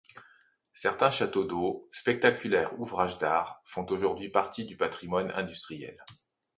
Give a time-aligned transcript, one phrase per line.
[0.73, 6.03] Certains châteaux d'eau, spectaculaires ouvrages d'art, font aujourd'hui partie du patrimoine industriel.